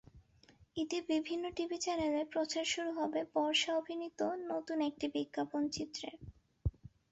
ঈদে 0.77 0.99
বিভিন্ন 1.09 1.45
টিভি 1.57 1.77
চ্যানেলে 1.79 2.21
প্রচার 2.33 2.65
শুরু 2.65 2.91
হবে 2.99 3.19
বর্ষা 3.35 3.71
অভিনীত 3.75 4.19
নতুন 4.49 4.77
একটি 4.89 5.05
বিজ্ঞাপনচিত্রের। 5.15 6.15